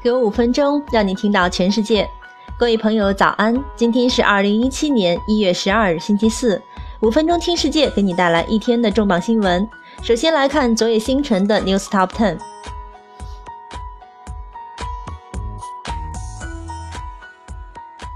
[0.00, 2.08] 给我五分钟，让你听到全世界。
[2.56, 3.54] 各位朋友，早安！
[3.74, 6.60] 今天是二零一七年一月十二日，星期四。
[7.00, 9.68] 五分钟听世界，给你带来一天的重磅新闻。
[10.02, 12.38] 首先来看昨夜星辰的 News Top Ten。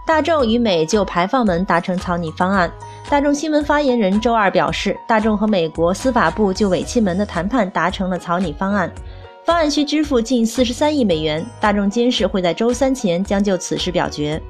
[0.07, 2.71] 大众与美就排放门达成草拟方案。
[3.09, 8.93] 大众新闻发言人周二表示，大众和美国司法部就尾气门的谈判达成了草拟方案。
[9.45, 11.45] 方案需支付近四十三亿美元。
[11.61, 14.41] 大众监事会在周三前将就此事表决。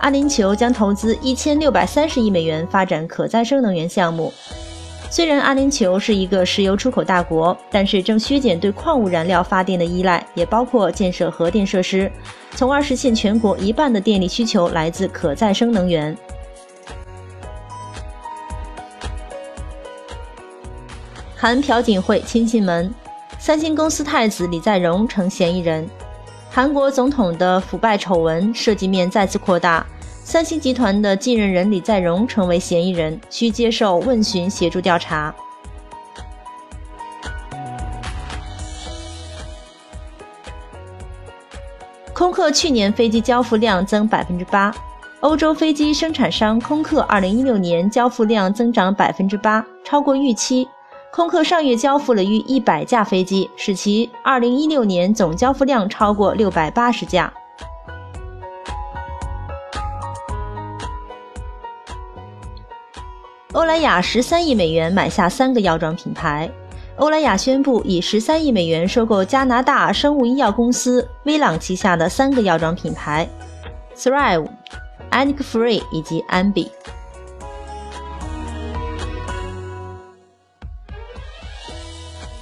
[0.00, 4.32] 阿联酋将投资一千六百三十亿美元发展可再生能源项目。
[5.08, 12.10] 虽然阿联酋是一个石油出口大国，但是正削减对矿物燃料发电的依赖，也包括建设核电设施，
[12.52, 16.16] 从而实现全国一半的电力需求来自可再生能源。
[21.38, 22.92] 韩朴槿惠亲信门，
[23.38, 25.86] 三星公司太子李在镕成嫌疑人。
[26.50, 29.86] 韩国总统的腐败丑闻涉及面再次扩大，
[30.24, 35.34] 三星集团的继任人李在镕成为嫌疑人，需接受问询协助调查。
[42.14, 44.74] 空客去年飞机交付量增百分之八，
[45.20, 50.66] 欧洲飞机生产商空客二零一六年交付量增长百分之八，超过预期。
[51.16, 57.32] 空客上月交付了逾一百架飞机，使其二零一六年总交付量超过六百八十架。
[63.52, 66.50] 欧莱雅十三亿美元买下三个药妆品牌。
[66.96, 73.26] 欧莱雅宣布以十三亿美元收购加拿大生物医药公司威朗旗下的三个药妆品牌
[73.96, 74.46] ：Thrive、
[75.10, 76.68] Anic Free 以及 Ambi。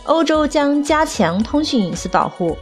[0.05, 2.57] 欧洲将加强通讯隐私保护。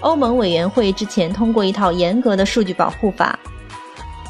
[0.00, 3.38] 欧盟委员会之前通过一套严格的数据保护法，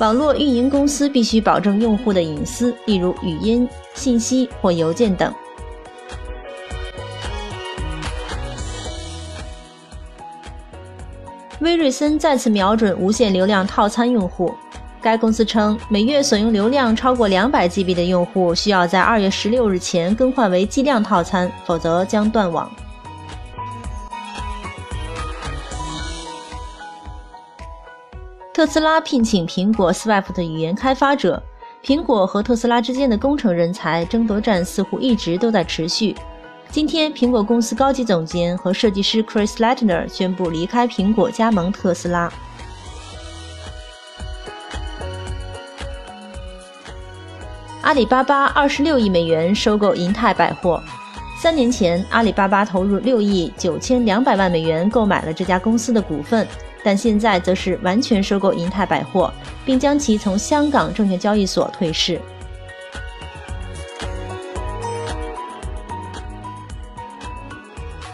[0.00, 5.32] 网络运营公司必须保证用户的隐私，例如语音、信息或邮件等。
[11.60, 14.52] 威瑞森再次瞄准无限流量套餐用户。
[15.02, 22.70] 该公司称，每月所用流量超过两百 GB 的用户需要在二月十六日前更换为计量套餐，否则将断网。
[28.54, 31.42] 特斯拉聘请苹果 Swift 语言开发者。
[31.82, 36.14] 苹果和特斯拉之间的工程人才争夺战似乎一直都在持续。
[36.70, 42.32] 今天，苹果公司高级总监和设计师 Chris Lettner 宣布离开苹果，加盟特斯拉。
[47.92, 50.82] 阿里巴巴二十六亿美元收购银泰百货。
[51.38, 56.48] 三年前，阿里巴巴投入六亿九千两百万美元购买了这家公司的股份，
[56.82, 59.30] 但现在则是完全收购银泰百货，
[59.62, 62.18] 并将其从香港证券交易所退市。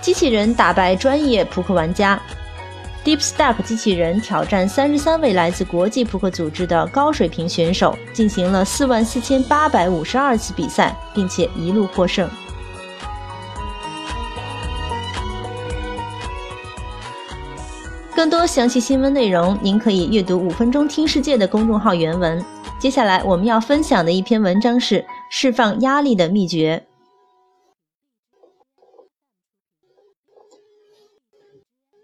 [0.00, 2.20] 机器人打败专业扑克玩家。
[3.08, 12.28] DeepStack 机器人挑战三十三位来自国际扑克组织的高水平选手，进行了四万四千八百五十二次比赛，并且一路获胜。
[18.14, 22.44] 更多详细新闻内容，您可以阅读“五分钟听世界”的公众号原文。
[22.78, 26.88] 接下来我们要分享的一篇文章是释放压力的秘诀。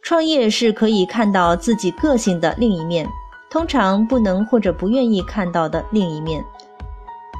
[0.04, 3.08] 创业是可以看到自己个性的另一面，
[3.48, 6.44] 通常不能或者不愿意看到的另一面。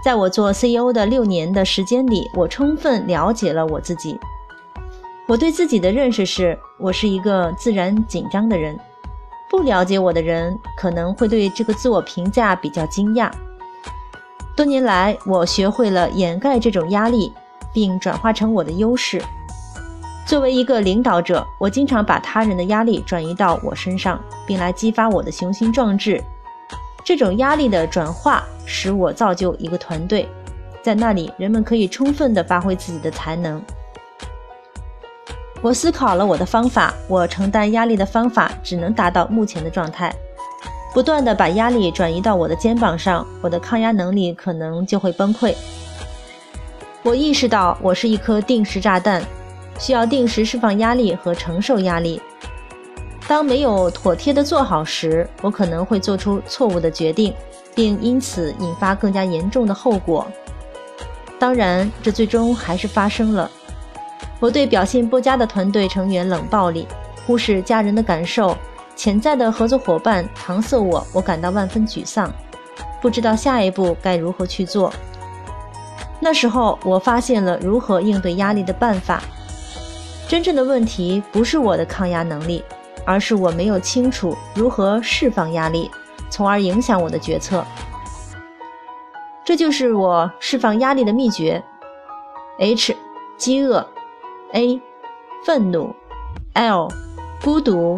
[0.02, 4.19] 在我做 CEO 的六年的时间里，我充分了解了我自己。
[5.26, 8.75] 我对自己的认识是，我是一个自然紧张的人。
[9.50, 13.31] 不了解我的人可能会对这个自我评价比较惊讶。
[14.56, 17.31] 多年来，我学会了掩盖这种压力，
[17.75, 19.22] 并转化成我的优势。
[20.26, 26.23] 作为一个领导者，我经常把他人的压力转移到我身上，并来激发我的雄心壮志。
[27.05, 30.26] 这种压力的转化使我造就一个团队，
[30.82, 33.62] 在那里人们可以充分地发挥自己的才能。
[35.61, 40.15] 我思考了我的方法，我承担压力的方法只能达到目前的状态。
[40.94, 45.55] 不断地把压力转移到我的肩膀上，我的抗压能力可能就会崩溃。
[47.03, 49.23] 我意识到我是一颗定时炸弹。
[49.79, 52.21] 需要定时释放压力和承受压力。
[53.26, 57.35] 当没有妥帖的做好时，我可能会做出错误的决定，
[57.75, 60.26] 并因此引发更加严重的后果。
[61.38, 63.50] 当然，这最终还是发生了。
[64.41, 66.87] 我对表现不佳的团队成员冷暴力，
[67.26, 68.56] 忽视家人的感受，
[68.94, 72.31] 潜在的合作伙伴搪塞我，我感到万分沮丧，
[73.00, 74.93] 不知道下一步该如何去做。
[76.21, 79.23] 那时候，我发现了如何应对压力的办法。
[80.34, 82.60] 真正的问题不是我的抗压能力，
[83.06, 85.88] 而是我没有清楚如何释放压力，
[86.28, 87.64] 从而影响我的决策。
[89.44, 91.62] 这就是我释放压力的秘诀。
[92.58, 92.96] H，
[93.36, 93.86] 饥饿
[94.54, 94.81] ；A，
[95.46, 95.94] 愤怒
[96.54, 96.90] ；L，
[97.44, 97.96] 孤独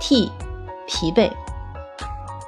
[0.00, 0.28] ；T，
[0.88, 1.30] 疲惫。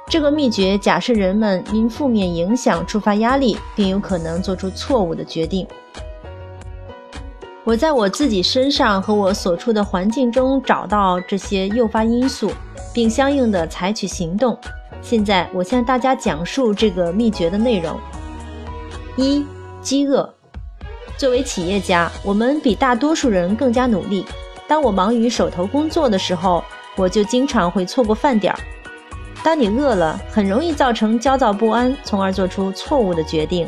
[0.09, 5.65] 这个秘诀假设人们因负面影响触发压力，并有可能做出错误的决定。
[7.65, 12.51] 我在我自己身上和我所处的环境中找到这些诱发因素，
[12.93, 14.57] 并相应的采取行动。
[15.01, 17.97] 现在我向大家讲述这个秘诀的内容。
[19.15, 19.45] 一、
[19.81, 20.29] 饥饿。
[21.15, 24.25] 作为企业家，我们比大多数人更加努力。
[24.67, 26.61] 当我忙于手头工作的时候，
[26.97, 28.59] 我就经常会错过饭点儿。
[29.41, 33.65] 当你饿了，很容易造成焦躁不安，从而做出错误的决定。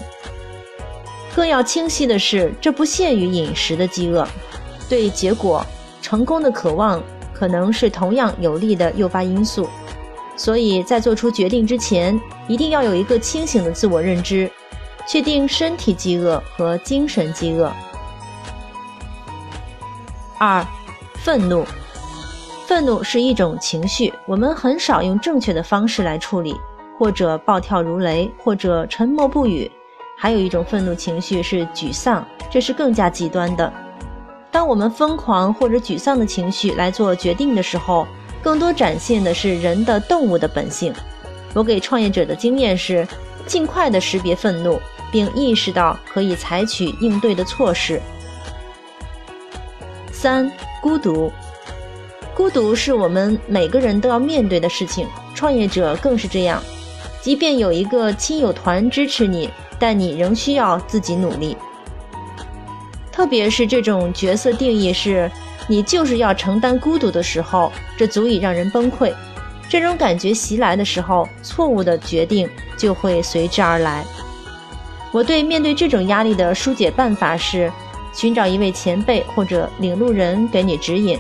[1.36, 4.26] 更要清晰的是，这不限于饮食的饥饿，
[4.88, 5.66] 对结果、
[6.02, 7.04] 成功的渴望
[7.34, 9.68] 可能是同样有利的诱发因素。
[10.38, 12.18] 所以在做出决定之前，
[12.48, 14.50] 一定要有一个清醒的自我认知，
[15.06, 17.70] 确定身体饥饿和精神饥饿。
[20.38, 20.66] 二、
[21.16, 21.66] 愤怒。
[22.66, 26.56] 愤怒是一种情绪，我们很少用正确的方式来处理，
[26.98, 29.70] 或者暴跳如雷，或者沉默不语。
[30.26, 33.72] 还有一种愤怒情绪是沮丧，这是更加极端的。
[34.50, 38.08] 当我们疯狂或者沮丧的情绪来做决定的时候，
[38.42, 40.92] 更多展现的是人的动物的本性。
[41.54, 43.08] 我给创业者的经验是，
[43.46, 44.82] 尽快的识别愤怒，
[45.12, 48.02] 并意识到可以采取应对的措施。
[50.12, 50.52] 三、
[50.82, 51.32] 孤独。
[52.34, 56.60] 孤独是我们每个人都要面对的事情，创业者更是这样。
[57.26, 59.50] 即便有一个亲友团支持你，
[59.80, 61.58] 但你仍需要自己努力。
[63.12, 65.32] 特别是这种角色定义是
[65.68, 69.12] 你就是要承担孤独的时候，这足以让人崩溃。
[69.68, 74.06] 这种感觉袭来的时候，错误的决定就会随之而来。
[75.12, 77.72] 我对面对这种压力的疏解办法是，
[78.14, 81.20] 寻找一位前辈或者领路人给你指引。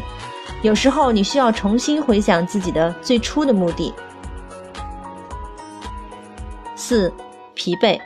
[0.62, 3.92] 有时候你需要重新回想自己的最初的目的。
[6.88, 7.12] 四，
[7.56, 8.00] 疲惫，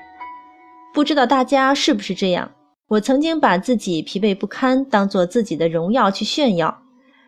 [0.94, 2.50] 不知道大家是不是这样？
[2.88, 6.74] 我曾经把自己疲惫不堪当做自己的荣耀去炫耀。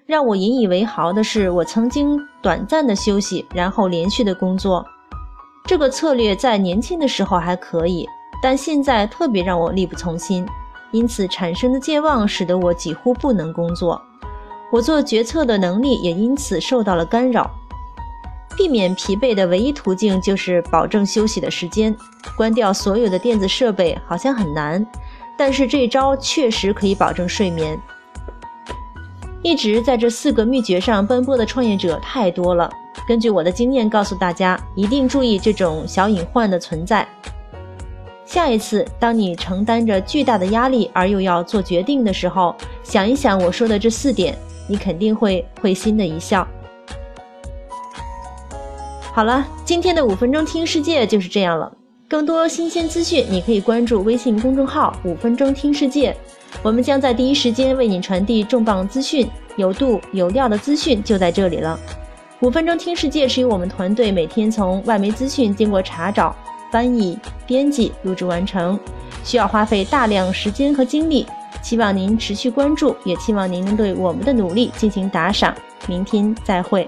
[0.05, 4.85] 让我引以为豪的是，我曾经短暂的休息，然后连续的工作。
[5.65, 8.07] 这个策略在年轻的时候还可以，
[8.41, 10.47] 但现在特别让我力不从心，
[10.91, 14.01] 因此产生的健忘使得我几乎不能工作。
[14.71, 17.51] 我做决策的能力也因此受到了干扰。
[18.61, 21.97] 避免疲惫的唯一途径就是保证休息的时间，
[22.37, 24.85] 关掉所有的电子设备好像很难，
[25.35, 27.75] 但是这招确实可以保证睡眠。
[29.41, 32.71] 一直在这四个秘诀上奔波的创业者太多了，
[33.07, 37.07] 根据我的经验告诉大家，一定注意这种小隐患的存在。
[38.27, 44.37] 下一次，当你承担着巨大的压力而又要做决定的时候，想一想我说的这四点。
[44.67, 46.47] 你肯定会会心的一笑。
[49.13, 51.69] 好了，今天的五分钟听世界就是这样了。
[52.07, 56.15] 更多新鲜资讯，你可以关注微信公众号“五分钟听世界”，
[56.63, 61.77] 我们将在第一时间为你传递重磅资讯，有度有料的资讯就在这里了。
[62.39, 66.33] 五分钟听世界是由我们团队每天从外媒资讯经过查找、
[66.71, 68.79] 翻译、编辑、录制完成，
[69.25, 71.27] 需要花费大量时间和精力。
[71.61, 75.53] 希望您持续关注，也期望您能对我们的努力进行打赏。
[75.85, 76.87] 明天再会。